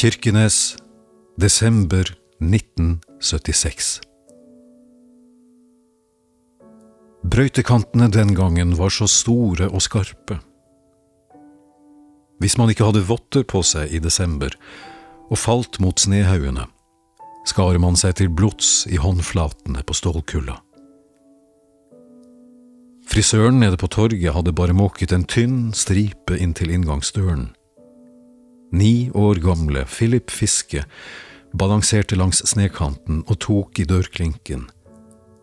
[0.00, 0.78] Kirkenes,
[1.36, 2.08] desember
[2.40, 4.00] 1976.
[7.28, 10.38] Brøytekantene den gangen var så store og skarpe.
[12.40, 14.56] Hvis man ikke hadde votter på seg i desember
[15.28, 16.64] og falt mot snehaugene,
[17.44, 20.62] skar man seg til blods i håndflatene på stålkulla.
[23.04, 27.50] Frisøren nede på torget hadde bare måket en tynn stripe inn til inngangsdøren.
[28.72, 30.84] Ni år gamle Philip Fiske
[31.52, 34.68] balanserte langs snekanten og tok i dørklinken,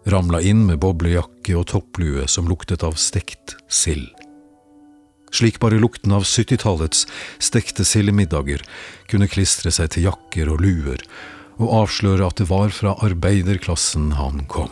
[0.08, 4.08] ramla inn med boblejakke og topplue som luktet av stekt sild.
[5.36, 7.04] Slik bare lukten av 70-tallets
[7.44, 8.64] stekte sildemiddager
[9.12, 11.04] kunne klistre seg til jakker og luer,
[11.60, 14.72] og avsløre at det var fra arbeiderklassen han kom.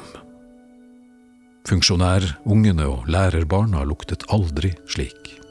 [1.68, 5.42] Funksjonærungene og lærerbarna luktet aldri slik.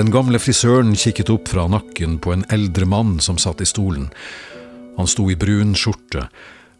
[0.00, 4.06] Den gamle frisøren kikket opp fra nakken på en eldre mann som satt i stolen.
[4.96, 6.22] Han sto i brun skjorte,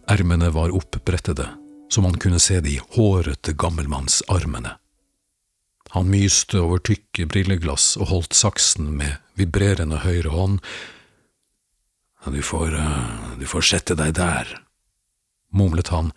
[0.09, 1.51] ermene var oppbrettede,
[1.93, 4.73] så man kunne se de hårete gammelmannsarmene.
[5.93, 10.65] Han myste over tykke brilleglass og holdt saksen med vibrerende høyre hånd.
[12.25, 14.48] Du får, eh, du får sette deg der,
[15.53, 16.15] mumlet han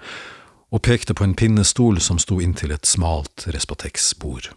[0.71, 4.53] og pekte på en pinnestol som sto inntil et smalt Respatex-bord.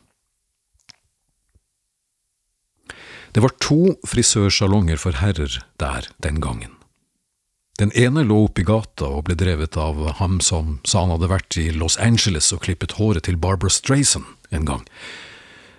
[3.37, 6.71] Det var to frisørsalonger for herrer der den gangen.
[7.77, 11.59] Den ene lå oppi gata og ble drevet av ham som sa han hadde vært
[11.61, 14.87] i Los Angeles og klippet håret til Barbara Strayson en gang.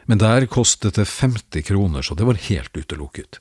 [0.06, 3.40] Men der kostet det 50 kroner, så det var helt utelukket.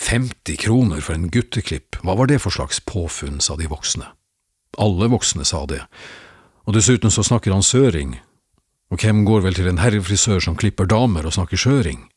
[0.00, 4.08] 50 kroner for en gutteklipp, hva var det for slags påfunn, sa de voksne.
[4.80, 5.82] Alle voksne sa det,
[6.64, 8.16] og dessuten så snakker han søring,
[8.88, 12.08] og hvem går vel til en herrefrisør som klipper damer og snakker søring?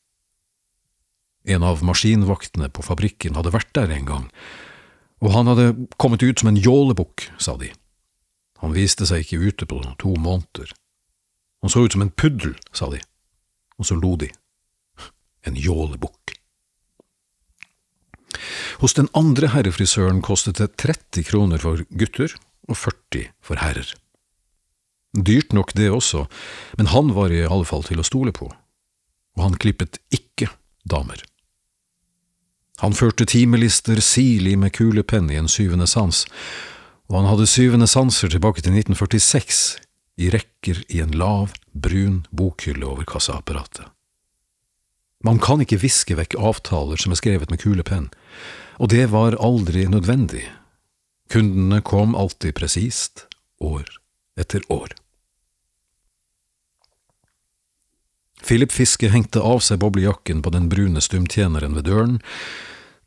[1.46, 4.30] En av maskinvaktene på fabrikken hadde vært der en gang,
[5.22, 5.68] og han hadde
[6.02, 7.70] kommet ut som en jålebukk, sa de.
[8.64, 10.72] Han viste seg ikke ute på to måneder.
[11.62, 13.02] Han så ut som en puddel, sa de,
[13.78, 14.32] og så lo de.
[15.46, 16.34] En jålebukk.
[18.82, 22.34] Hos den andre herrefrisøren kostet det 30 kroner for gutter
[22.68, 23.94] og 40 for herrer.
[25.16, 26.26] Dyrt nok det også,
[26.76, 30.50] men han var i alle fall til å stole på, og han klippet ikke
[30.84, 31.22] damer.
[32.84, 36.26] Han førte timelister sirlig med kulepenn i en syvende sans,
[37.08, 39.78] og han hadde syvende sanser tilbake til 1946,
[40.20, 43.88] i rekker i en lav, brun bokhylle over kassaapparatet.
[45.26, 48.12] Man kan ikke viske vekk avtaler som er skrevet med kulepenn,
[48.78, 50.44] og det var aldri nødvendig.
[51.32, 53.26] Kundene kom alltid presist,
[53.64, 53.88] år
[54.38, 54.92] etter år.
[58.46, 62.20] Philip Fiske hengte av seg boblejakken på den brune stumtjeneren ved døren.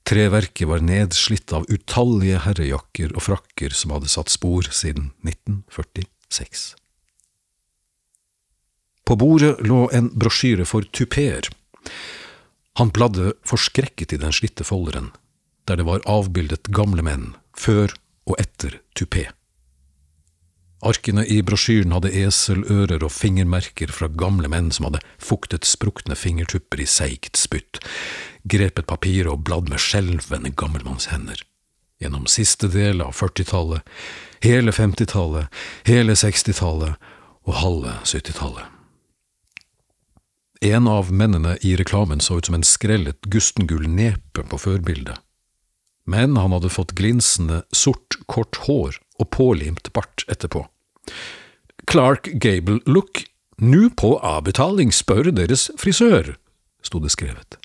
[0.08, 6.72] Treverket var nedslitt av utallige herrejakker og frakker som hadde satt spor siden 1946.
[9.06, 11.46] På bordet lå en brosjyre for tupeer.
[12.82, 15.12] Han bladde forskrekket i den slitte folderen,
[15.70, 17.94] der det var avbildet gamle menn, før
[18.26, 19.28] og etter tupé.
[20.78, 26.84] Arkene i brosjyren hadde eselører og fingermerker fra gamle menn som hadde fuktet sprukne fingertupper
[26.84, 27.80] i seigt spytt,
[28.46, 31.42] grepet papir og bladd med skjelvende gammelmannshender.
[31.98, 33.82] Gjennom siste del av 40-tallet,
[34.44, 35.50] hele 50-tallet,
[35.88, 36.94] hele 60-tallet
[37.48, 38.74] og halve 70-tallet.
[40.62, 45.18] En av mennene i reklamen så ut som en skrellet gustengull nepe på førbildet,
[46.06, 50.64] men han hadde fått glinsende, sort, kort hår og pålimt bart etterpå.
[51.88, 53.24] Clark Gable Look,
[53.58, 56.36] nu på avbetaling spør deres frisør,
[56.84, 57.58] sto det skrevet.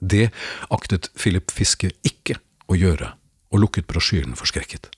[0.00, 0.30] Det
[0.70, 2.38] aktet Philip Fiske ikke
[2.70, 3.14] å gjøre,
[3.52, 4.90] og lukket brosjyren forskrekket.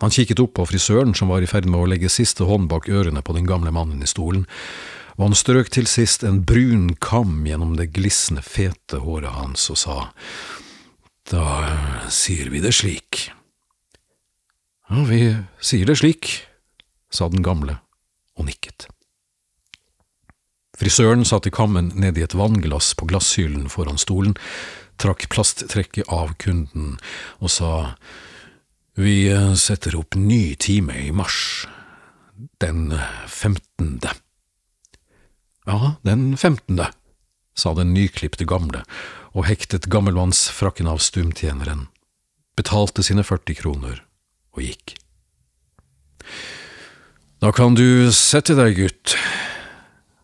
[0.00, 2.86] Han kikket opp på frisøren som var i ferd med å legge siste hånd bak
[2.88, 4.46] ørene på den gamle mannen i stolen,
[5.18, 9.80] og han strøk til sist en brun kam gjennom det glisne, fete håret hans og
[9.80, 9.96] sa,
[11.28, 13.26] Da sier vi det slik.
[14.88, 16.30] Ja, vi sier det slik,
[17.12, 17.76] sa den gamle
[18.40, 18.86] og nikket.
[20.78, 24.36] Frisøren satt i kammen ned i et vannglass på glasshyllen foran stolen,
[24.96, 26.96] trakk plasttrekket av kunden
[27.38, 27.72] og sa
[28.98, 31.68] Vi setter opp ny time i mars,
[32.58, 32.96] den
[33.28, 34.16] femtende.
[35.68, 36.88] Ja, den femtende,
[37.54, 38.82] sa den nyklipte gamle
[39.36, 41.86] og hektet gammelmannsfrakken av stumtjeneren,
[42.56, 44.07] betalte sine 40 kroner
[44.58, 44.96] og gikk.
[47.38, 49.14] Da kan du sette deg, gutt,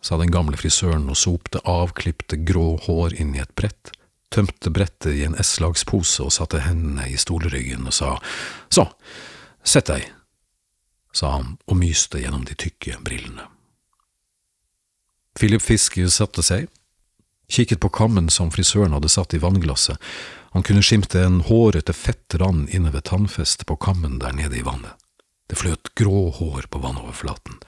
[0.04, 3.94] sa den gamle frisøren og sopte avklipte grå hår inn i et brett,
[4.34, 8.16] tømte brettet i en S-lagspose og satte hendene i stolryggen og sa
[8.74, 8.88] så,
[9.62, 10.08] sett deg,
[11.14, 13.46] sa han og myste gjennom de tykke brillene.
[15.38, 16.66] Philip Fiske satte seg,
[17.54, 20.00] kikket på kammen som frisøren hadde satt i vannglasset,
[20.54, 24.94] han kunne skimte en hårete fettrand inne ved tannfestet på kammen der nede i vannet.
[25.50, 27.58] Det fløt grå hår på vannoverflaten.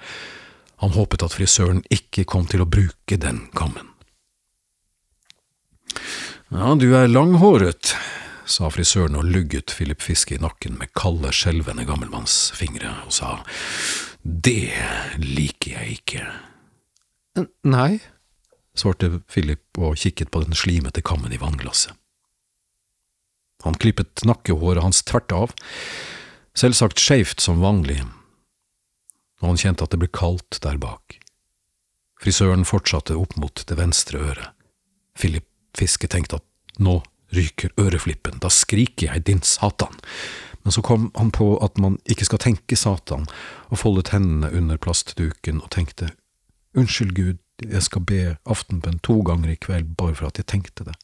[0.83, 3.91] Han håpet at frisøren ikke kom til å bruke den kammen.
[6.53, 7.97] Ja, du er langhåret,
[8.47, 13.39] sa frisøren og lugget Philip Fiske i nakken med kalde, skjelvende gammelmannsfingre og sa
[14.23, 14.75] det
[15.23, 16.23] liker jeg ikke.
[17.67, 17.99] Nei,
[18.81, 21.95] svarte Philip og kikket på den slimete kammen i vannglasset.
[23.65, 25.55] Han klippet nakkehåret hans tvert av,
[26.57, 28.03] selvsagt skeivt som vanlig,
[29.41, 31.19] og han kjente at det ble kaldt der bak.
[32.23, 34.53] Frisøren fortsatte opp mot det venstre øret.
[35.17, 37.03] Philip Fiske tenkte at nå
[37.37, 39.93] ryker øreflippen, da skriker jeg din satan,
[40.65, 43.27] men så kom han på at man ikke skal tenke satan,
[43.69, 46.09] og foldet hendene under plastduken og tenkte
[46.77, 50.85] unnskyld Gud, jeg skal be aftenbønn to ganger i kveld bare for at jeg tenkte
[50.85, 50.97] det.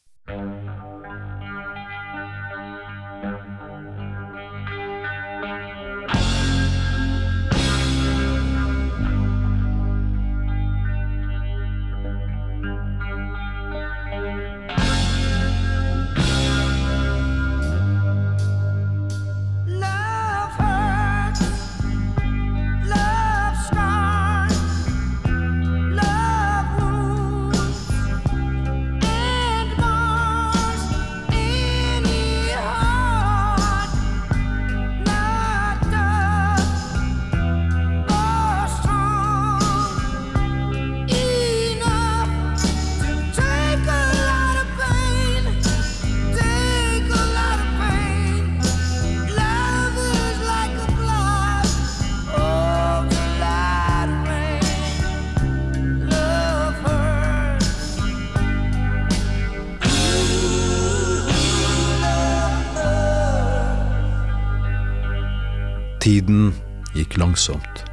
[66.03, 66.49] Tiden
[66.91, 67.85] gikk langsomt.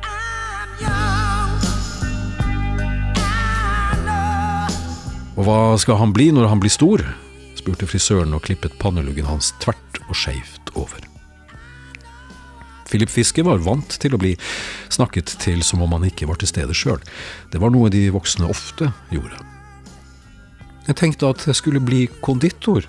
[5.39, 7.05] Og hva skal han bli når han blir stor?
[7.55, 11.07] spurte frisøren og klippet panneluggen hans tvert og skeivt over.
[12.91, 14.35] Philip Fiske var vant til å bli
[14.91, 16.99] snakket til som om han ikke var til stede sjøl.
[17.55, 19.39] Det var noe de voksne ofte gjorde.
[20.89, 22.83] Jeg tenkte at jeg skulle bli konditor,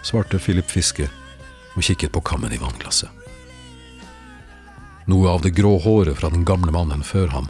[0.00, 1.12] svarte Philip Fiske
[1.76, 3.21] og kikket på kammen i vannglasset.
[5.10, 7.48] Noe av det grå håret fra den gamle mannen før ham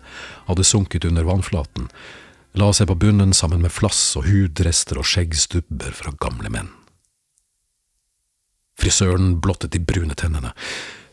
[0.49, 1.88] hadde sunket under vannflaten,
[2.59, 6.71] la seg på bunnen sammen med flass og hudrester og skjeggstubber fra gamle menn.
[8.80, 10.52] Frisøren blottet de brune tennene.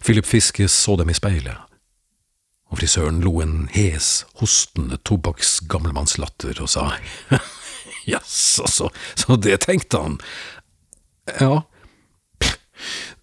[0.03, 1.57] Philip Fiske så dem i speilet,
[2.69, 6.91] og frisøren lo en hes, hostende tobakksgammelmannslatter og sa
[8.09, 10.17] jaså, så, så det tenkte han.
[11.39, 11.63] Ja,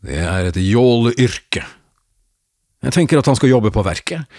[0.07, 1.65] det er et jåleyrke.
[2.87, 4.31] Jeg tenker at han skal jobbe på verket.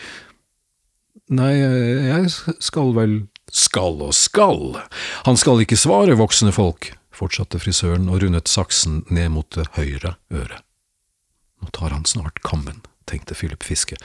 [1.35, 2.31] Nei, jeg
[2.63, 3.17] skal vel
[3.51, 4.75] Skal og skal,
[5.23, 10.17] han skal ikke svare voksne folk, fortsatte frisøren og rundet saksen ned mot det høyre
[10.35, 10.65] øret.
[11.63, 13.95] Nå tar han snart kammen, tenkte Philip Fiske,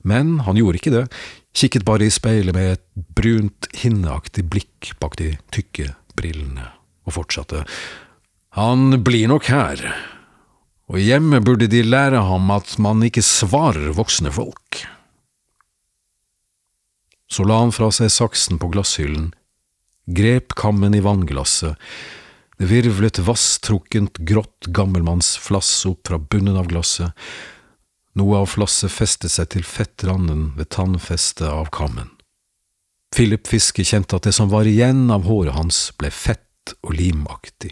[0.00, 1.04] men han gjorde ikke det,
[1.52, 2.86] kikket bare i speilet med et
[3.20, 6.70] brunt, hinneaktig blikk bak de tykke brillene,
[7.04, 7.66] og fortsatte,
[8.56, 9.84] han blir nok her,
[10.90, 14.82] og hjemme burde de lære ham at man ikke svarer voksne folk.
[17.30, 19.30] Så la han fra seg saksen på glasshyllen,
[20.10, 21.78] grep kammen i vannglasset,
[22.58, 27.14] det virvlet vasstrukkent grått gammelmannsflass opp fra bunnen av glasset,
[28.18, 32.10] noe av flasset festet seg til fettranden ved tannfestet av kammen.
[33.14, 37.70] Philip Fiske kjente at det som var igjen av håret hans, ble fett og limaktig.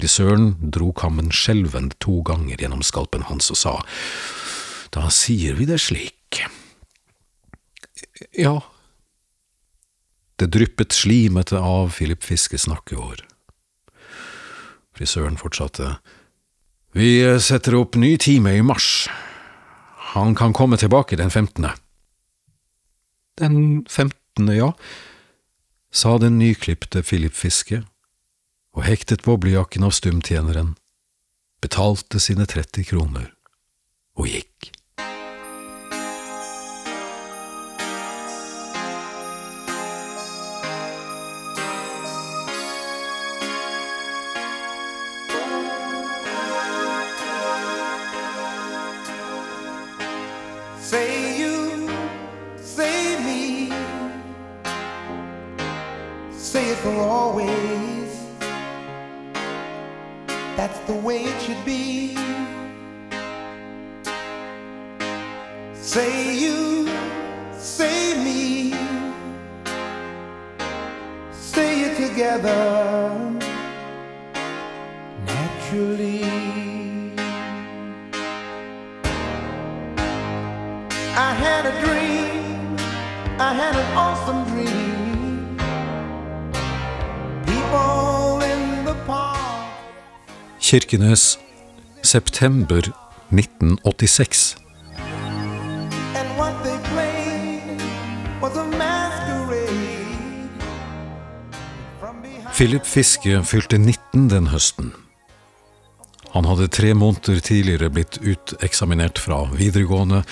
[0.00, 3.72] Frisøren dro kammen skjelvende to ganger gjennom skalpen hans og sa,
[4.96, 6.40] da sier vi det slik.
[8.36, 8.60] Ja,
[10.40, 13.18] Det dryppet slimete av Philip Fiskes nakkehår.
[14.96, 15.98] Frisøren fortsatte.
[16.96, 19.04] Vi setter opp ny time i mars.
[20.14, 21.68] Han kan komme tilbake den 15.
[23.36, 24.72] Den 15., ja,
[25.92, 27.82] sa den nyklipte Philip Fiske,
[28.80, 30.72] og hektet boblejakken av stumtjeneren,
[31.60, 33.26] betalte sine 30 kroner
[34.16, 34.70] og gikk.
[81.16, 82.76] I had a dream,
[83.38, 85.56] I had an awesome dream.
[87.46, 89.74] People in the park.
[90.60, 91.38] Kirkenes,
[92.02, 92.82] september
[93.30, 94.56] 1986.
[96.14, 97.82] And what they played
[98.40, 100.62] was a masquerade.
[102.00, 104.92] From behind Philip Fiske fylte 19 den høsten.
[106.30, 110.22] Han hadde tre måneder tidligere blitt uteksaminert fra videregående,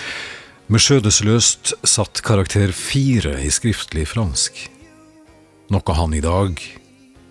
[0.68, 4.66] med skjødesløst satt karakter fire i skriftlig fransk.
[5.72, 6.60] Noe han i dag,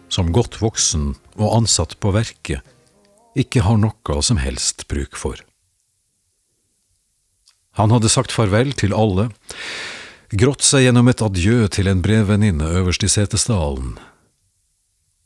[0.10, 2.65] som godt voksen og ansatt på verket,
[3.38, 5.38] ikke har noe som helst bruk for.
[7.77, 9.29] Han hadde sagt farvel til alle,
[10.34, 14.00] grått seg gjennom et adjø til en brevvenninne øverst i Setesdalen,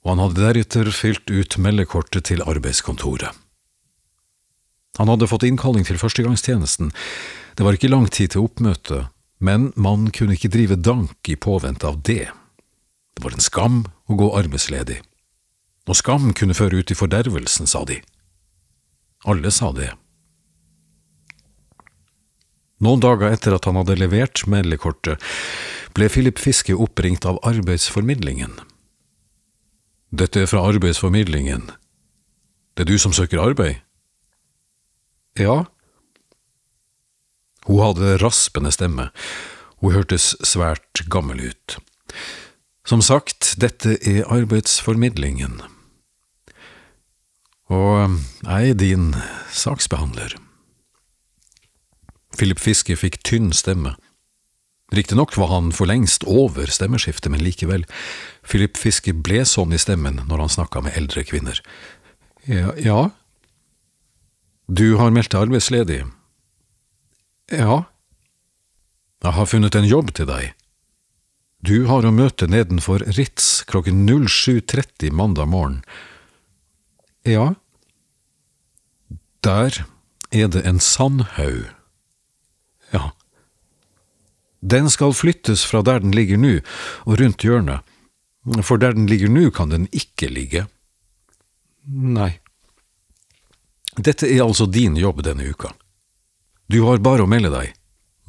[0.03, 3.31] og han hadde deretter fylt ut meldekortet til arbeidskontoret.
[4.99, 6.91] Han hadde fått innkalling til førstegangstjenesten.
[7.55, 9.05] Det var ikke lang tid til oppmøte,
[9.39, 12.29] men man kunne ikke drive dank i påvente av det.
[13.15, 15.01] Det var en skam å gå arbeidsledig.
[15.89, 17.99] Og skam kunne føre ut i fordervelsen, sa de.
[19.27, 19.91] Alle sa det.
[22.81, 25.21] Noen dager etter at han hadde levert meldekortet,
[25.93, 28.55] ble Philip Fiske oppringt av Arbeidsformidlingen.
[30.11, 31.67] Dette er fra Arbeidsformidlingen.
[32.73, 33.83] Det er du som søker arbeid?
[35.39, 35.65] Ja.
[37.67, 39.09] Hun hadde raspende stemme.
[39.81, 41.77] Hun hørtes svært gammel ut.
[42.87, 45.61] Som sagt, dette er Arbeidsformidlingen.
[47.71, 49.13] Og jeg er din
[49.53, 50.35] saksbehandler.
[52.37, 53.95] Philip Fiske fikk tynn stemme.
[54.91, 57.85] Riktignok var han for lengst over stemmeskiftet, men likevel,
[58.43, 61.61] Philip Fiske ble sånn i stemmen når han snakka med eldre kvinner.
[62.49, 63.11] Ja, ja,
[64.67, 66.01] du har meldt deg arbeidsledig.
[67.51, 67.83] Ja.
[69.21, 70.53] Jeg har funnet en jobb til deg.
[71.61, 75.81] Du har å møte nedenfor Ritz klokken 07.30 mandag morgen.
[77.27, 77.53] Ja.
[79.45, 79.83] Der
[80.31, 81.69] er det en sandhaug.
[82.95, 83.11] Ja.
[84.61, 86.59] Den skal flyttes fra der den ligger nå,
[87.05, 87.85] og rundt hjørnet,
[88.65, 90.65] for der den ligger nå kan den ikke ligge.
[91.85, 92.39] Nei.
[93.97, 95.73] Dette er altså din jobb denne uka.
[96.71, 97.73] Du har bare å melde deg.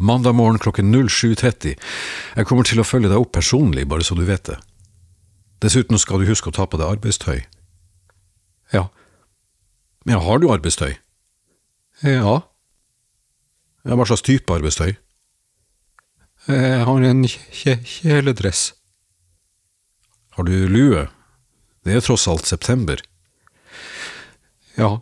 [0.03, 1.77] Mandag morgen klokken 07.30.
[2.35, 4.57] Jeg kommer til å følge deg opp personlig, bare så du vet det.
[5.63, 7.45] Dessuten skal du huske å ta på deg arbeidstøy.
[8.75, 8.89] Ja.
[10.09, 10.97] Ja, har du arbeidstøy?
[12.03, 12.41] Ja.
[13.87, 14.97] Ja, Hva slags type arbeidstøy?
[16.51, 18.73] Jeg har en kje kjeledress.
[20.35, 21.07] Har du lue?
[21.87, 22.99] Det er tross alt september.
[24.75, 24.97] Ja.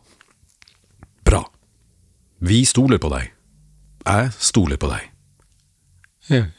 [2.41, 3.29] Vi stoler på deg.
[4.09, 5.11] Jeg stoler på deg.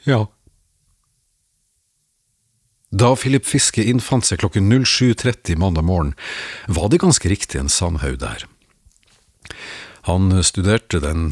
[0.06, 0.28] Ja.
[2.92, 6.14] Da Philip Fiske innfant seg klokken 07.30 mandag morgen,
[6.68, 8.46] var det ganske riktig en sandhaug der.
[10.06, 11.32] Han studerte den,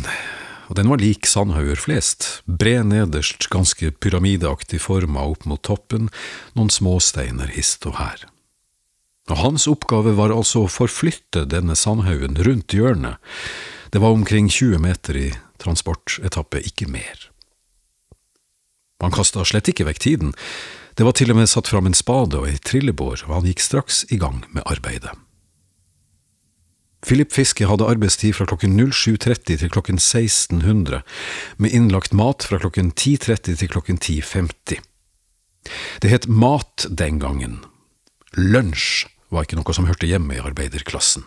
[0.69, 6.09] og den var lik sandhauger flest, bred nederst, ganske pyramideaktig forma opp mot toppen,
[6.57, 8.25] noen småsteiner hist og her.
[9.29, 13.21] Og hans oppgave var altså å forflytte denne sandhaugen rundt hjørnet.
[13.89, 17.29] Det var omkring 20 meter i transportetappe, ikke mer.
[18.99, 20.35] Han kasta slett ikke vekk tiden,
[20.99, 23.61] det var til og med satt fram en spade og ei trillebår, og han gikk
[23.63, 25.13] straks i gang med arbeidet.
[26.99, 30.99] Philip Fiske hadde arbeidstid fra klokken 07.30 til klokken 1600,
[31.57, 34.83] med innlagt mat fra klokken 10.30 til klokken 10.50.
[36.03, 37.61] Det het mat den gangen.
[38.35, 41.23] Lunsj var ikke noe som hørte hjemme i arbeiderklassen.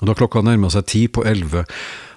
[0.00, 1.66] Og da klokka nærma seg ti på elleve,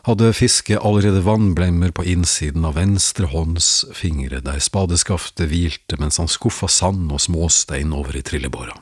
[0.04, 6.32] hadde fisket allerede vannblemmer på innsiden av venstre hånds fingre, der spadeskaftet hvilte mens han
[6.32, 8.76] skuffa sand og småstein over i trillebåra.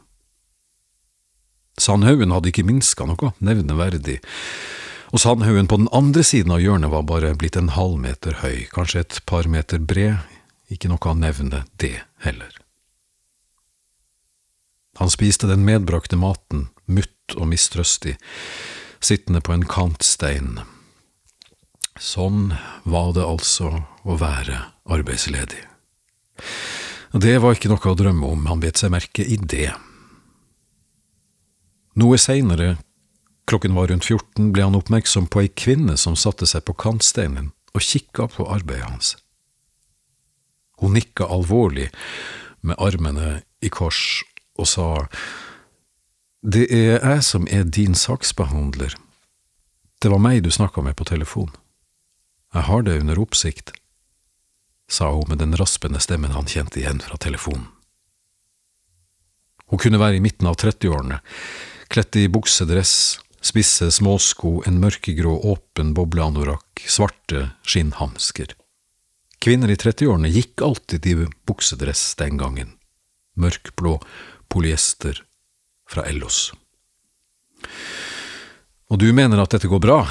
[1.82, 4.20] Sandhaugen hadde ikke minska noe nevneverdig,
[5.12, 9.06] og sandhaugen på den andre siden av hjørnet var bare blitt en halvmeter høy, kanskje
[9.06, 10.22] et par meter bred,
[10.72, 12.54] ikke noe å nevne det heller.
[15.00, 18.18] Han spiste den medbrakte maten, mutt og mistrøstig,
[19.06, 20.60] sittende på en kantstein.
[22.00, 22.54] Sånn
[22.84, 24.58] var det altså å være
[24.92, 25.66] arbeidsledig.
[27.12, 29.70] Det var ikke noe å drømme om, han bet seg merke i det.
[32.00, 32.78] Noe seinere,
[33.52, 37.52] klokken var rundt 14, ble han oppmerksom på ei kvinne som satte seg på kantsteinen
[37.76, 39.16] og kikka på arbeidet hans.
[40.80, 41.92] Hun nikka alvorlig,
[42.62, 44.22] med armene i kors,
[44.58, 44.88] og sa
[46.42, 48.96] Det er jeg som er din saksbehandler.
[50.02, 51.52] Det var meg du snakka med på telefon.
[52.56, 53.70] Jeg har det under oppsikt,
[54.90, 57.70] sa hun med den raspende stemmen han kjente igjen fra telefonen.
[59.70, 61.22] Hun kunne være i midten av trettiårene,
[61.94, 68.58] kledt i buksedress, spisse småsko, en mørkegrå åpen bobleanorakk, svarte skinnhansker.
[69.38, 72.80] Kvinner i trettiårene gikk alltid i buksedress den gangen,
[73.38, 74.00] mørkblå
[74.50, 75.22] polyester
[75.92, 76.52] fra Ellos.
[78.92, 80.04] Og du mener at dette går bra?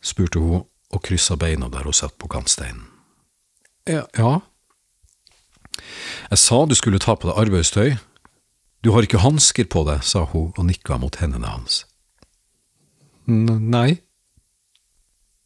[0.00, 2.86] spurte hun og kryssa beina der hun satt på kantsteinen.
[3.86, 4.06] Ja.
[6.30, 7.98] Jeg sa du skulle ta på deg arbeidstøy,
[8.80, 11.84] du har ikke hansker på deg, sa hun og nikka mot hendene hans.
[13.28, 14.00] Nei.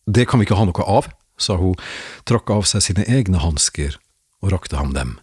[0.06, 1.08] Det kan vi ikke ha noe av,
[1.40, 1.74] sa hun,
[2.28, 3.98] trakk av seg sine egne hansker
[4.44, 5.16] og rakte ham dem.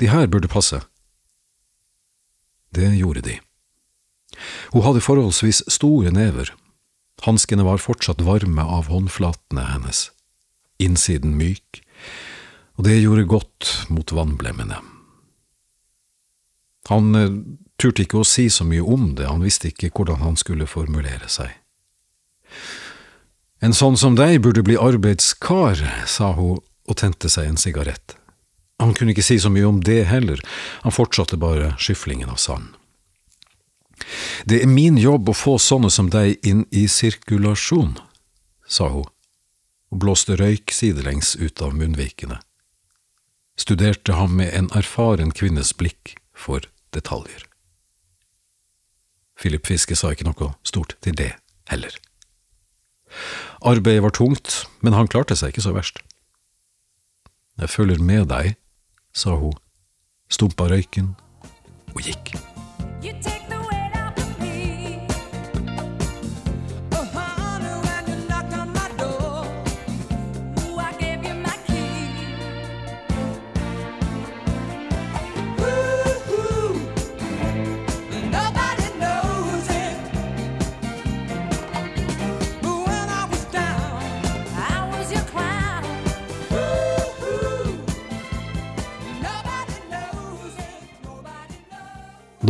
[0.00, 0.80] De her burde passe.
[2.74, 3.38] Det gjorde de.
[4.72, 6.52] Hun hadde forholdsvis store never.
[7.24, 10.10] Hanskene var fortsatt varme av håndflatene hennes,
[10.82, 11.80] innsiden myk,
[12.76, 14.82] og det gjorde godt mot vannblemmene.
[16.90, 17.38] Han eh,
[17.80, 21.30] turte ikke å si så mye om det, han visste ikke hvordan han skulle formulere
[21.32, 21.50] seg.
[23.64, 28.15] En sånn som deg burde bli arbeidskar, sa hun og tente seg en sigarett.
[28.82, 30.40] Han kunne ikke si så mye om det heller,
[30.84, 32.74] han fortsatte bare skyflingen av sand.
[34.44, 37.96] Det er min jobb å få sånne som deg inn i sirkulasjon,
[38.68, 39.08] sa hun,
[39.90, 42.38] og blåste røyk sidelengs ut av munnvikene.
[43.56, 47.46] Studerte ham med en erfaren kvinnes blikk for detaljer.
[49.40, 51.32] Philip Fiske sa ikke noe stort til det
[51.70, 51.96] heller.
[53.64, 56.02] Arbeidet var tungt, men han klarte seg ikke så verst.
[57.56, 58.56] Jeg følger med deg,
[59.16, 59.56] sa hun,
[60.28, 61.14] stumpa røyken
[61.94, 62.36] og gikk.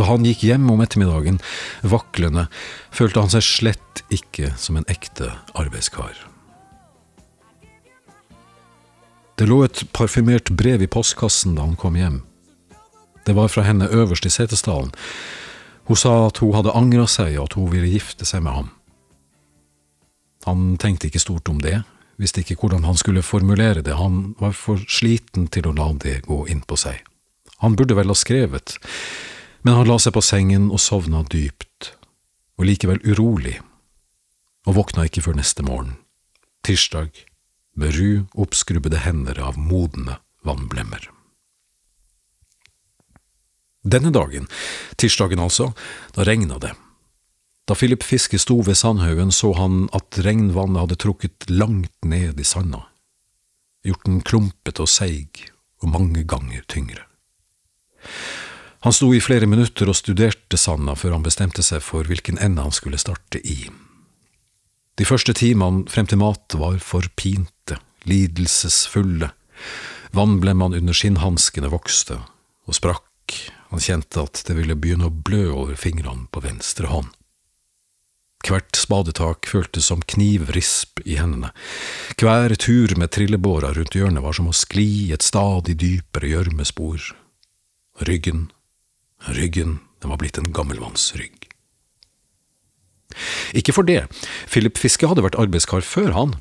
[0.07, 1.41] Han gikk hjem om ettermiddagen,
[1.83, 2.47] vaklende,
[2.95, 6.15] følte han seg slett ikke som en ekte arbeidskar.
[9.37, 12.21] Det lå et parfymert brev i postkassen da han kom hjem.
[13.27, 14.93] Det var fra henne øverst i Setesdalen.
[15.87, 18.71] Hun sa at hun hadde angra seg, og at hun ville gifte seg med ham.
[20.47, 21.81] Han tenkte ikke stort om det,
[22.17, 26.21] visste ikke hvordan han skulle formulere det, han var for sliten til å la det
[26.25, 27.03] gå inn på seg.
[27.61, 28.77] Han burde vel ha skrevet,
[29.61, 31.93] men han la seg på sengen og sovna dypt,
[32.57, 33.57] og likevel urolig,
[34.67, 35.95] og våkna ikke før neste morgen,
[36.67, 37.11] tirsdag,
[37.77, 41.11] med ru, oppskrubbede hender av modne vannblemmer.
[43.87, 44.47] Denne dagen,
[44.99, 45.71] tirsdagen altså,
[46.15, 46.73] da regna det.
[47.67, 52.47] Da Philip Fiske sto ved Sandhaugen, så han at regnvannet hadde trukket langt ned i
[52.47, 52.85] sanda,
[53.85, 55.45] gjort den klumpete og seig
[55.83, 57.05] og mange ganger tyngre.
[58.87, 62.63] Han sto i flere minutter og studerte sanda før han bestemte seg for hvilken ende
[62.63, 63.65] han skulle starte i.
[64.95, 69.33] De første timene frem til mat var forpinte, lidelsesfulle.
[70.15, 72.21] Vannblemmene under skinnhanskene vokste
[72.63, 73.35] og sprakk,
[73.75, 77.11] han kjente at det ville begynne å blø over fingrene på venstre hånd.
[78.47, 81.51] Hvert spadetak føltes som knivrisp i hendene.
[82.15, 87.11] Hver tur med trillebåra rundt hjørnet var som å skli i et stadig dypere gjørmespor.
[88.07, 88.47] Ryggen,
[89.25, 91.47] ryggen, den var blitt en gammelmannsrygg.
[93.57, 94.05] Ikke for det,
[94.51, 96.35] Philip Fiske hadde vært arbeidskar før han.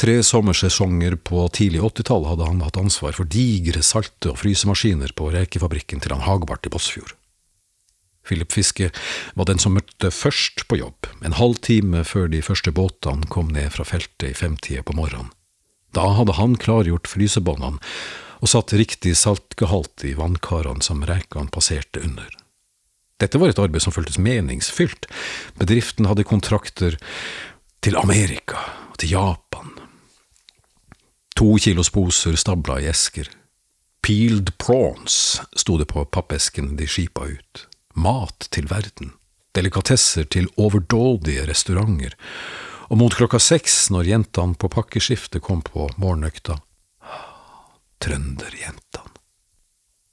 [0.00, 5.28] Tre sommersesonger på tidlig 80-tall hadde han hatt ansvar for digre salte- og frysemaskiner på
[5.34, 7.12] rekefabrikken til han Hagbart i Båtsfjord.
[8.24, 8.90] Philip Fiske
[9.36, 13.52] var den som møtte først på jobb, en halv time før de første båtene kom
[13.52, 15.32] ned fra feltet i femtida på morgenen.
[15.96, 17.82] Da hadde han klargjort frysebåndene
[18.40, 22.28] og satt riktig saltgehalt i vannkarene som rekene passerte under.
[23.20, 25.06] Dette var et arbeid som føltes meningsfylt.
[25.60, 26.96] Bedriften hadde kontrakter
[27.84, 29.74] til Amerika og til Japan.
[31.36, 33.28] To kilos poser stabla i esker.
[34.00, 37.66] Peeled prawns sto det på pappesken de skipa ut.
[37.94, 39.12] Mat til verden.
[39.56, 42.16] Delikatesser til overdådige restauranter.
[42.88, 46.56] Og mot klokka seks, når jentene på pakkeskiftet kom på morgenøkta,
[48.02, 49.10] trønderjentene.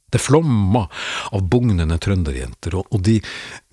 [0.07, 0.85] Det flomma
[1.35, 3.17] av bugnende trønderjenter, og, de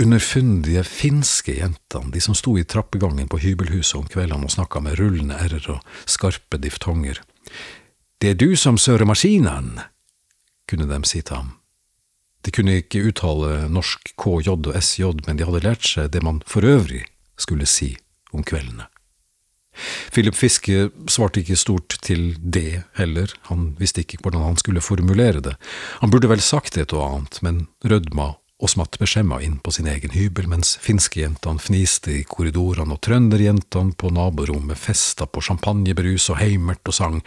[0.03, 4.99] underfundige finske jentene, de som sto i trappegangen på hybelhuset om kveldene og snakka med
[4.99, 7.21] rullende r-er og skarpe diftonger.
[8.19, 9.79] Det er du som sører maskinen,
[10.67, 11.53] kunne de si til ham.
[12.45, 16.43] De kunne ikke uttale norsk KJ og SJ, men de hadde lært seg det man
[16.51, 17.05] for øvrig
[17.39, 17.95] skulle si
[18.35, 18.91] om kveldene.
[20.15, 25.43] Philip Fiske svarte ikke stort til det heller, han visste ikke hvordan han skulle formulere
[25.43, 25.57] det.
[26.01, 29.89] Han burde vel sagt et og annet, men rødma og smatt beskjemma inn på sin
[29.91, 36.39] egen hybel, mens finskejentene fniste i korridorene og trønderjentene på naborommet festa på champagnebrus og
[36.41, 37.21] heimert og sang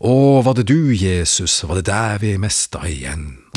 [0.00, 0.12] Å,
[0.44, 3.49] var det du, Jesus, var det der vi mesta igjen?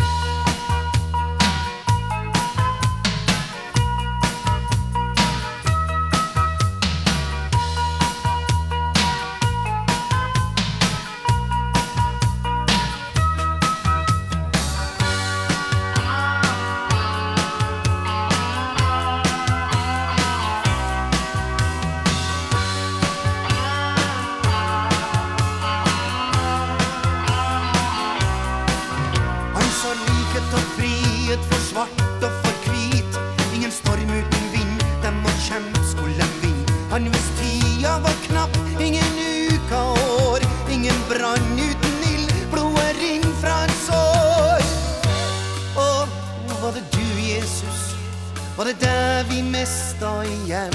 [48.58, 50.74] Var det der vi mista igjen?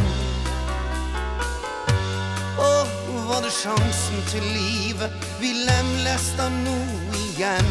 [2.58, 2.86] Og
[3.28, 5.10] var det sjansen til livet
[5.40, 6.78] vi lemlesta nå
[7.14, 7.70] igjen?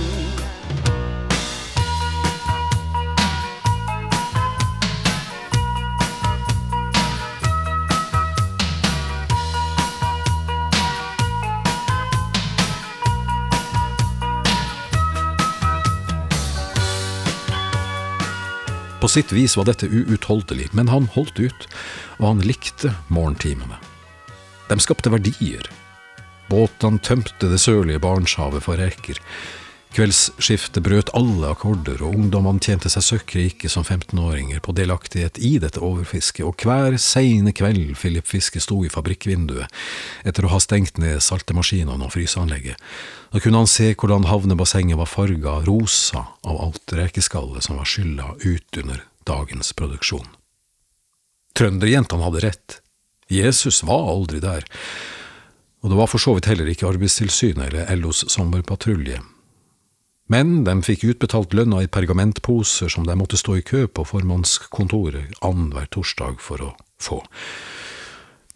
[19.08, 21.68] På sitt vis var dette uutholdelig, men han holdt ut,
[22.18, 23.78] og han likte morgentimene.
[24.68, 25.70] De skapte verdier.
[26.52, 29.22] Båtene tømte det sørlige Barentshavet for reker.
[29.96, 35.80] Kveldsskiftet brøt alle akkorder, og ungdommene tjente seg søkkrike som 15-åringer på delaktighet i dette
[35.80, 39.72] overfisket, og hver seine kveld Philip Fiske sto i fabrikkvinduet
[40.28, 42.76] etter å ha stengt ned saltemaskinene og fryseanlegget,
[43.32, 48.34] da kunne han se hvordan havnebassenget var farga rosa av alt rekeskallet som var skylla
[48.40, 50.28] ut under dagens produksjon.
[51.58, 52.78] Trønderjentene hadde rett.
[53.28, 54.64] Jesus var aldri der,
[55.84, 59.20] og det var for så vidt heller ikke Arbeidstilsynet eller LOs sommerpatrulje.
[60.32, 65.38] Men de fikk utbetalt lønna i pergamentposer som de måtte stå i kø på formannskontoret
[65.40, 67.22] annenhver torsdag for å få.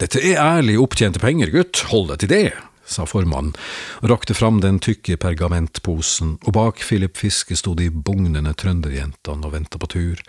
[0.00, 2.46] Dette er ærlig opptjente penger, gutt, hold deg til det,
[2.84, 3.54] sa formannen
[4.02, 9.54] og rakte fram den tykke pergamentposen, og bak Philip Fiske sto de bugnende trønderjentene og
[9.54, 10.22] venta på tur,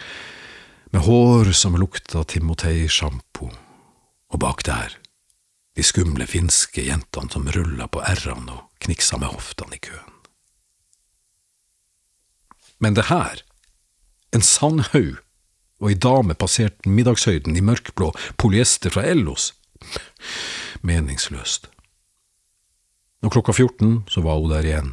[0.93, 3.49] med hår som lukta Timotei-sjampo,
[4.33, 4.99] og bak der
[5.73, 10.09] de skumle finske jentene som rulla på r-ene og kniksa med hoftene i køen.
[12.83, 13.41] Men det her,
[14.35, 15.17] en sandhaug
[15.81, 19.51] og ei dame passert middagshøyden i mørkblå polyester fra Ellos,
[20.85, 21.72] meningsløst.
[23.23, 24.91] Og klokka 14 så var hun der igjen.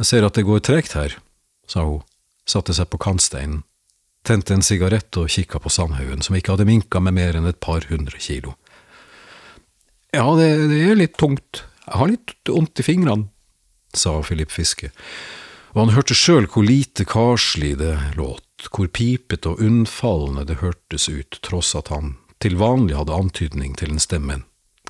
[0.00, 1.16] Jeg ser at det går tregt her,
[1.68, 2.04] sa hun,
[2.48, 3.62] satte seg på kantsteinen,
[4.26, 7.60] tente en sigarett og kikka på sandhaugen, som ikke hadde minka med mer enn et
[7.62, 8.56] par hundre kilo.
[10.12, 13.28] Ja, det, det er litt tungt, jeg har litt vondt i fingrene,
[13.96, 14.92] sa Philip Fiske,
[15.72, 18.42] og han hørte sjøl hvor lite karslig det låt.
[18.72, 23.92] hvor pipete og unnfallende det hørtes ut, tross at han til vanlig hadde antydning til
[23.92, 24.38] en stemme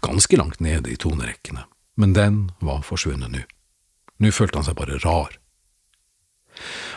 [0.04, 3.42] ganske langt nede i tonerekkene, men den var forsvunnet nå.
[4.22, 5.36] Nå følte han seg bare rar.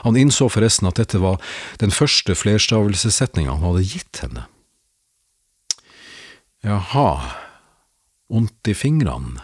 [0.08, 1.42] Han innså forresten at dette var
[1.82, 4.46] den første flerstavelsessetninga han hadde gitt henne.
[6.64, 7.10] Jaha,
[8.32, 9.44] ondt i fingrene,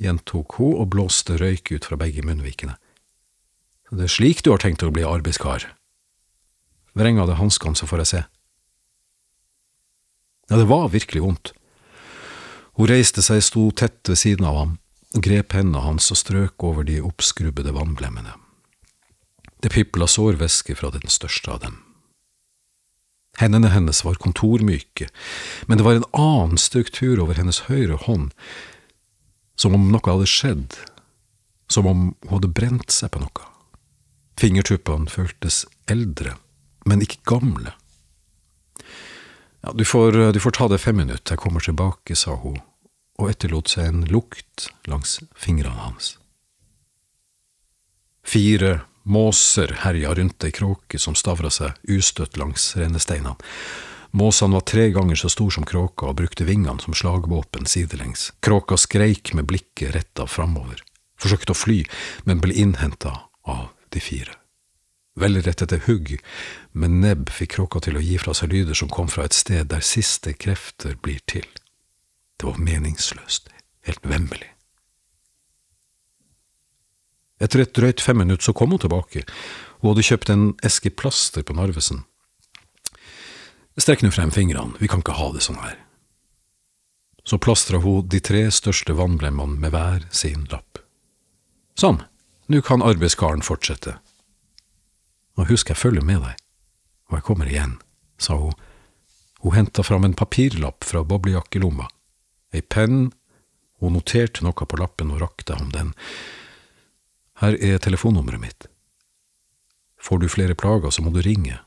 [0.00, 2.76] gjentok hun og blåste røyk ut fra begge munnvikene.
[3.92, 5.68] Det er slik du har tenkt å bli arbeidskar?
[6.96, 8.22] Vreng av deg hanskene, så får jeg se.
[10.50, 11.52] Ja, det var virkelig vondt.
[12.76, 14.74] Hun reiste seg, sto tett ved siden av ham,
[15.16, 18.34] grep hendene hans og strøk over de oppskrubbede vannblemmene.
[19.64, 21.78] Det pipla sårvæske fra den største av dem.
[23.40, 25.08] Hendene hennes var kontormyke,
[25.68, 28.30] men det var en annen struktur over hennes høyre hånd,
[29.56, 30.76] som om noe hadde skjedd,
[31.72, 33.48] som om hun hadde brent seg på noe.
[34.40, 36.36] Fingertuppene føltes eldre,
[36.84, 37.72] men ikke gamle.
[39.66, 42.60] Ja, du får, du får ta det fem minutter, jeg kommer tilbake, sa hun,
[43.18, 46.12] og etterlot seg en lukt langs fingrene hans.
[48.22, 53.34] Fire måser herja rundt ei kråke som stavra seg ustøtt langs rennesteinene.
[54.14, 58.30] Måsene var tre ganger så stor som kråka og brukte vingene som slagvåpen sidelengs.
[58.38, 60.78] Kråka skreik med blikket retta framover,
[61.18, 61.82] forsøkte å fly,
[62.22, 64.45] men ble innhenta av de fire.
[65.16, 66.18] Velrettede hugg
[66.76, 69.70] men nebb fikk kråka til å gi fra seg lyder som kom fra et sted
[69.72, 71.46] der siste krefter blir til.
[72.36, 73.48] Det var meningsløst,
[73.88, 74.50] helt vemmelig.
[77.40, 79.24] Etter et drøyt fem minutter så kom hun tilbake.
[79.80, 82.04] Hun hadde kjøpt en eske plaster på Narvesen.
[83.76, 85.76] Strekk nå frem fingrene, vi kan ikke ha det sånn her.
[87.28, 90.80] Så plastra hun de tre største vannblemmene med hver sin lapp.
[91.76, 92.00] Sånn,
[92.48, 93.98] nå kan arbeidskaren fortsette.
[95.36, 96.40] Og husk, jeg følger med deg,
[97.10, 97.76] og jeg kommer igjen,
[98.18, 98.56] sa hun.
[99.44, 101.90] Hun henta fram en papirlapp fra boblejakkelomma,
[102.56, 103.10] ei penn,
[103.80, 105.92] hun noterte noe på lappen og rakte ham den.
[107.42, 108.68] Her er telefonnummeret mitt.
[110.00, 111.58] Får du flere plager, så må du ringe.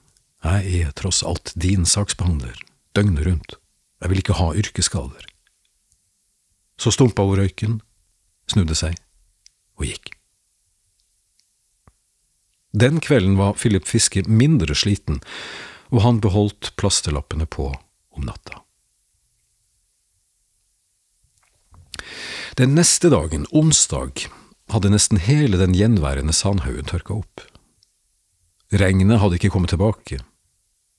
[0.43, 2.57] Jeg er tross alt din saksbehandler,
[2.97, 3.57] døgnet rundt.
[4.01, 5.27] Jeg vil ikke ha yrkesskader.
[6.79, 7.81] Så stumpa hun røyken,
[8.47, 8.95] snudde seg
[9.77, 10.18] og gikk.
[12.71, 15.21] Den kvelden var Philip Fiske mindre sliten,
[15.89, 17.71] og han beholdt plasterlappene på
[18.13, 18.61] om natta.
[22.59, 24.27] Den neste dagen, onsdag,
[24.69, 27.45] hadde nesten hele den gjenværende sandhaugen tørka opp.
[28.69, 30.19] Regnet hadde ikke kommet tilbake,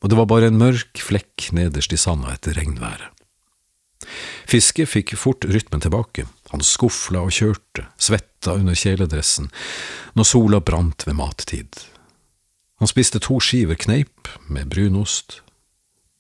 [0.03, 3.20] og det var bare en mørk flekk nederst i sanda etter regnværet.
[4.49, 9.51] Fiske fikk fort rytmen tilbake, han skufla og kjørte, svetta under kjeledressen,
[10.17, 11.83] når sola brant ved mattid.
[12.81, 15.43] Han spiste to skiver kneip med brunost,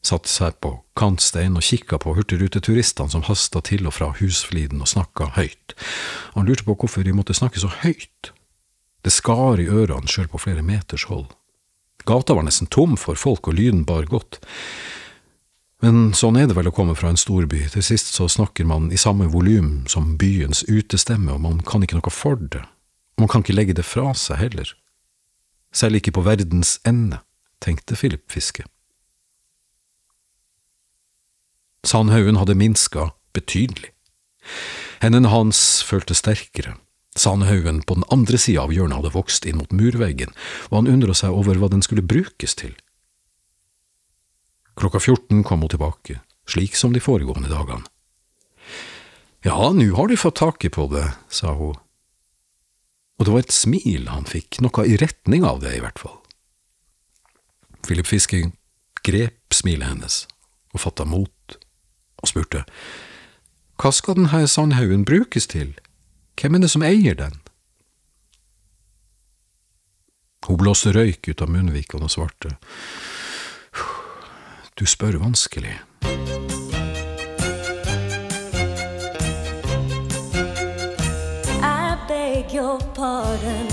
[0.05, 4.93] satte seg på kantstein og kikka på hurtigruteturistene som hasta til og fra husfliden og
[4.93, 5.75] snakka høyt.
[6.37, 8.33] Han lurte på hvorfor de måtte snakke så høyt.
[9.05, 11.31] Det skar i ørene sjøl på flere meters hold.
[12.09, 14.41] Gata var nesten tom for folk, og lyden bar godt.
[15.81, 18.91] Men sånn er det vel å komme fra en storby, til sist så snakker man
[18.93, 22.61] i samme volum som byens utestemme, og man kan ikke noe for det.
[23.17, 24.75] og Man kan ikke legge det fra seg heller.
[25.73, 27.23] Selv ikke på verdens ende,
[27.65, 28.67] tenkte Philip Fiske.
[31.87, 33.95] Sandhaugen hadde minska betydelig.
[35.01, 36.75] Hendene hans følte sterkere.
[37.17, 40.35] Sandhaugen på den andre sida av hjørnet hadde vokst inn mot murveggen,
[40.69, 42.77] og han undra seg over hva den skulle brukes til.
[44.81, 47.85] Klokka 14 kom hun tilbake, slik som de foregående dagene.
[49.45, 51.77] Ja, nå har de fått taket på det, sa hun.
[53.21, 56.17] Og det var et smil han fikk, noe i retning av det, i hvert fall.
[57.85, 58.41] Philip Fiske
[59.05, 60.25] grep smilet hennes
[60.73, 61.57] og fatta mot,
[62.23, 62.65] og spurte,
[63.81, 65.75] Hva skal denne sandhaugen brukes til?
[66.41, 67.41] Hvem er det som eier den?
[70.49, 72.57] Hun blåste røyk ut av munnvikene og svarte,
[74.81, 75.81] Du spør vanskelig.
[81.63, 83.67] I beg your pardon.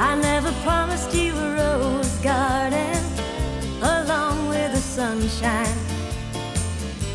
[0.00, 3.04] I never promised you a rose garden
[3.82, 5.78] along with the sunshine.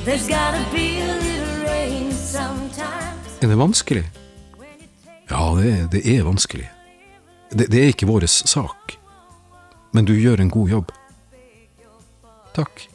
[0.06, 3.42] There's gotta be a little rain sometimes.
[3.42, 4.12] Er det vanskelig?
[5.30, 6.70] Ja, det, det er vanskelig.
[7.50, 8.98] Det, det er ikke vår sak.
[9.94, 10.92] Men du gjør en god jobb.
[12.58, 12.88] Takk.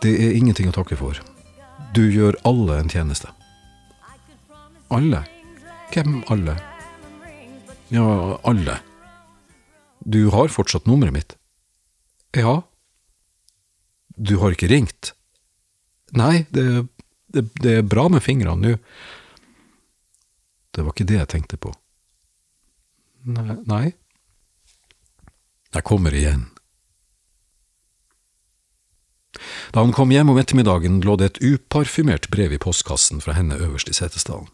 [0.00, 1.18] Det er ingenting å takke for.
[1.96, 3.28] Du gjør alle en tjeneste.
[4.94, 5.20] Alle?
[5.92, 6.56] Hvem alle?
[7.92, 8.78] Ja, alle.
[10.04, 11.36] Du har fortsatt nummeret mitt?
[12.36, 12.62] Ja.
[14.16, 15.12] Du har ikke ringt?
[16.16, 16.86] Nei, det,
[17.34, 18.78] det, det er bra med fingrene nå.
[20.74, 21.70] Det var ikke det jeg tenkte på.
[23.30, 23.84] Nei, nei.
[25.74, 26.48] Jeg kommer igjen.
[29.74, 33.58] Da han kom hjem om ettermiddagen, lå det et uparfymert brev i postkassen fra henne
[33.58, 34.50] øverst i Setesdalen.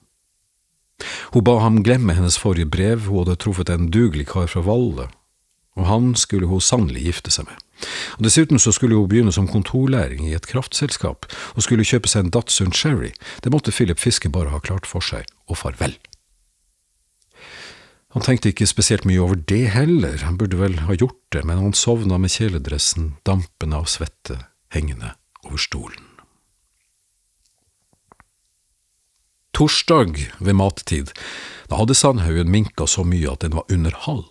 [1.33, 5.09] Hun ba ham glemme hennes forrige brev, hun hadde truffet en dugelig kar fra Valle,
[5.79, 7.57] og han skulle hun sannelig gifte seg med.
[8.19, 12.27] Og Dessuten så skulle hun begynne som kontorlæring i et kraftselskap, og skulle kjøpe seg
[12.27, 13.15] en Datsun Sherry,
[13.45, 15.97] det måtte Philip Fiske bare ha klart for seg, og farvel.
[18.11, 21.63] Han tenkte ikke spesielt mye over det heller, han burde vel ha gjort det, men
[21.63, 24.41] han sovna med kjeledressen dampende av svette
[24.71, 26.07] hengende over stolen.
[29.53, 31.11] Torsdag ved mattid,
[31.69, 34.29] da hadde Sandhaugen minka så mye at den var under halv.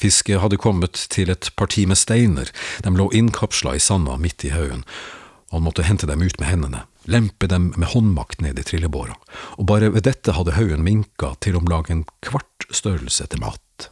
[0.00, 2.48] Fisket hadde kommet til et parti med steiner,
[2.82, 4.86] de lå innkapsla i sanda midt i haugen,
[5.50, 9.18] og han måtte hente dem ut med hendene, lempe dem med håndmakt ned i trillebåra,
[9.60, 13.90] og bare ved dette hadde haugen minka til om lag en kvart størrelse til mat.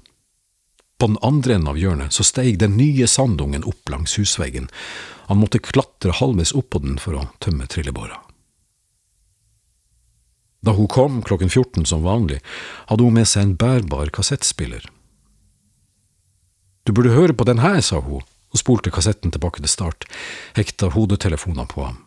[1.01, 4.69] På den andre enden av hjørnet så steig den nye sandungen opp langs husveggen,
[5.31, 8.19] han måtte klatre halvveis opp på den for å tømme trillebåra.
[10.61, 12.43] Da hun kom klokken 14 som vanlig,
[12.93, 14.85] hadde hun med seg en bærbar kassettspiller.
[16.85, 20.05] Du burde høre på den her, sa hun, og spolte kassetten tilbake til start,
[20.59, 22.03] hekta hodetelefonene på ham.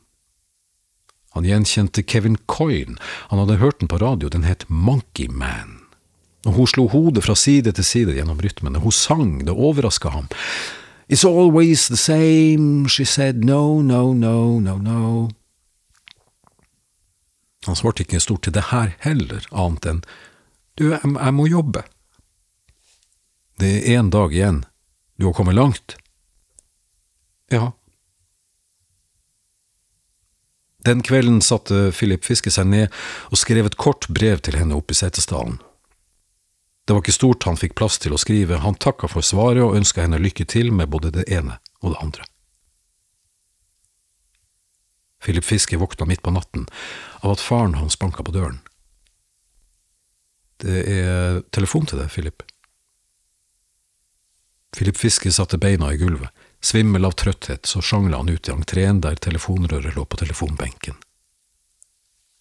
[1.33, 2.99] Han gjenkjente Kevin Coyne,
[3.31, 5.82] han hadde hørt den på radio, den het Monkey Man.
[6.43, 10.27] Og hun slo hodet fra side til side gjennom rytmene, hun sang, det overraska ham.
[11.07, 15.29] It's always the same, she said, no, no, no, no, no.
[17.65, 20.03] Han svarte ikke stort til det her heller, annet enn
[20.73, 21.83] du, jeg, jeg må jobbe.
[23.61, 24.63] Det er én dag igjen,
[25.21, 25.95] du har kommet langt?
[27.53, 27.71] Ja.
[30.83, 34.95] Den kvelden satte Philip Fiske seg ned og skrev et kort brev til henne oppe
[34.95, 35.61] i Setesdalen.
[36.85, 39.77] Det var ikke stort han fikk plass til å skrive, han takka for svaret og
[39.79, 42.27] ønska henne lykke til med både det ene og det andre.
[45.23, 46.65] Philip Fiske våkna midt på natten
[47.21, 48.59] av at faren hans banka på døren.
[50.59, 52.43] Det er telefon til deg, Philip.
[54.75, 56.31] Philip Fiske satte beina i gulvet.
[56.63, 60.95] Svimmel av trøtthet, så sjangla han ut i entreen der telefonrøret lå på telefonbenken.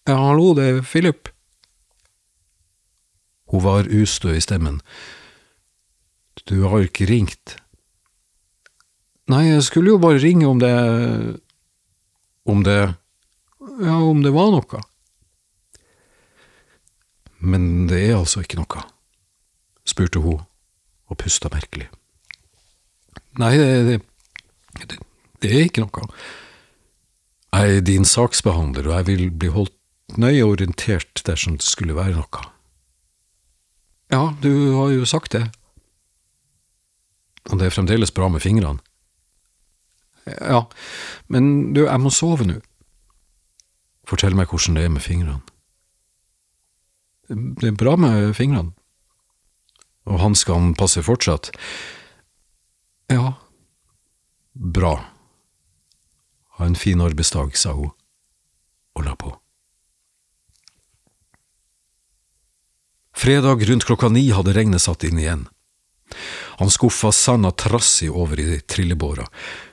[0.07, 1.32] Ja, hallo, det er Philip.
[3.53, 4.79] Hun var ustø i stemmen.
[6.49, 7.59] Du har ikke ringt?
[9.29, 10.73] Nei, jeg skulle jo bare ringe om det…
[12.49, 12.79] Om det…
[13.79, 14.81] Ja, om det var noe.
[17.43, 18.83] Men det er altså ikke noe,
[19.87, 20.41] spurte hun
[21.11, 21.89] og pusta merkelig.
[23.37, 23.99] Nei, det,
[24.79, 24.97] det,
[25.43, 26.09] det, er ikke noe.
[27.53, 29.77] Jeg er din saksbehandler, og jeg vil bli holdt
[30.17, 32.43] nøye orientert dersom det skulle være noe.
[34.13, 35.47] Ja, du har jo sagt det.
[37.49, 38.79] Og det er fremdeles bra med fingrene.
[40.27, 40.63] Ja,
[41.27, 42.59] men du, jeg må sove nå.
[44.07, 45.41] Fortell meg hvordan det er med fingrene.
[47.27, 48.75] Det er bra med fingrene.
[50.05, 51.51] Og hanskene passer fortsatt.
[53.11, 53.33] Ja,
[54.53, 54.97] bra.
[56.59, 57.93] Ha en fin arbeidsdag, sa hun,
[58.95, 59.22] og la på.
[63.23, 65.45] Fredag rundt klokka ni hadde regnet satt inn igjen.
[66.59, 69.23] Han skuffa sanda trassig over i trillebåra,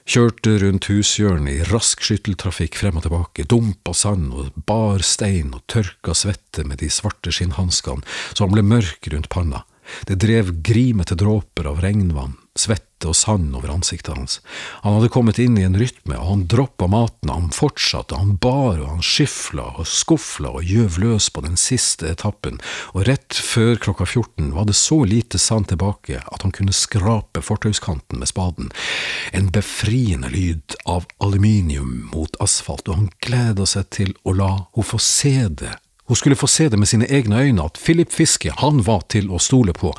[0.07, 5.65] kjørte rundt hushjørnet i rask skytteltrafikk frem og tilbake, dumpa sand og bar stein og
[5.67, 9.65] tørka svette med de svarte skinnhanskene så han ble mørk rundt panna.
[10.07, 14.39] Det drev grimete dråper av regnvann, svette og sand over ansiktet hans.
[14.85, 18.81] Han hadde kommet inn i en rytme, og han droppa maten, han fortsatte, han bar
[18.81, 22.61] og han skifla og skufla og gjøv løs på den siste etappen,
[22.95, 27.43] og rett før klokka 14 var det så lite sand tilbake at han kunne skrape
[27.45, 28.73] fortauskanten med spaden.
[29.33, 34.89] En befriende lyd av aluminium mot asfalt, og han gleda seg til å la henne
[34.91, 35.77] få se det
[36.11, 39.29] hun skulle få se det med sine egne øyne, at Philip Fiske, han var til
[39.31, 39.93] å stole på,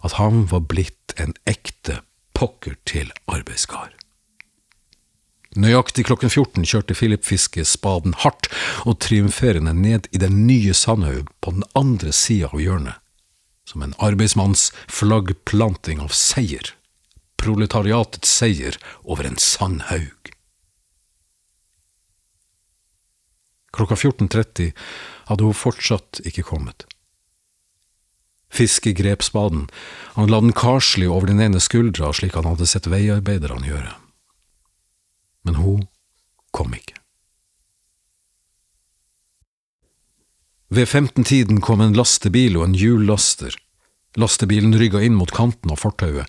[0.00, 1.98] at han var blitt en ekte
[2.38, 3.90] pokker til arbeidskar.
[5.58, 8.46] Nøyaktig klokken 14 kjørte Philip Fiske spaden hardt
[8.86, 13.00] og triumferende ned i den nye Sandhaug på den andre sida av hjørnet,
[13.66, 16.74] som en arbeidsmanns flaggplanting av seier,
[17.42, 20.30] proletariatets seier over en sandhaug.
[23.74, 24.70] Klokka 14.30
[25.28, 26.86] hadde hun fortsatt ikke kommet.
[28.48, 29.66] Fiske grep spaden,
[30.16, 33.92] han la den karslig over den ene skuldra slik han hadde sett veiarbeiderne gjøre.
[35.44, 35.84] Men hun
[36.56, 36.96] kom ikke.
[40.68, 43.54] Ved femtentiden kom en lastebil og en hjullaster.
[44.20, 46.28] Lastebilen rygga inn mot kanten av fortauet.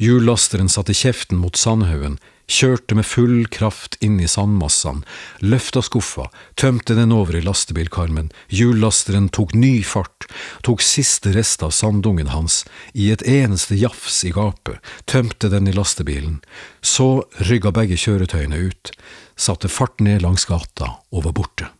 [0.00, 2.16] Hjullasteren satte kjeften mot sandhaugen,
[2.50, 5.04] kjørte med full kraft inn i sandmassene,
[5.40, 6.28] løfta skuffa,
[6.60, 10.28] tømte den over i lastebilkarmen, hjullasteren tok ny fart,
[10.66, 14.80] tok siste rest av sanddungen hans, i et eneste jafs i gapet,
[15.10, 16.40] tømte den i lastebilen,
[16.80, 18.92] så rygga begge kjøretøyene ut,
[19.36, 21.70] satte fart ned langs gata og var borte.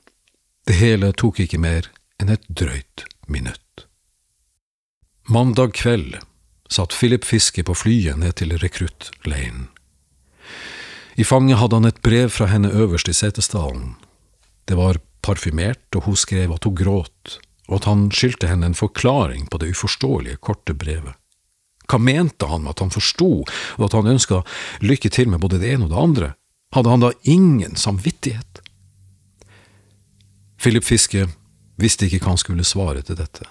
[0.65, 1.91] Det hele tok ikke mer
[2.21, 3.87] enn et drøyt minutt.
[5.29, 6.17] Mandag kveld
[6.69, 9.69] satt Philip Fiske på flyet ned til rekruttleiren.
[11.17, 13.95] I fanget hadde han et brev fra henne øverst i setesdalen.
[14.67, 17.39] Det var parfymert, og hun skrev at hun gråt,
[17.69, 21.15] og at han skyldte henne en forklaring på det uforståelige, korte brevet.
[21.89, 23.45] Hva mente han med at han forsto,
[23.77, 24.41] og at han ønska
[24.83, 26.31] lykke til med både det ene og det andre?
[26.75, 28.63] Hadde han da ingen samvittighet?
[30.59, 31.29] Philip Fiske
[31.77, 33.45] visste ikke hva han skulle svare til dette.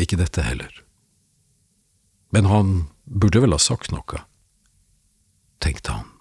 [0.00, 0.72] Ikke dette heller.
[2.32, 2.70] Men han
[3.04, 4.24] burde vel ha sagt noe,
[5.62, 6.11] tenkte han.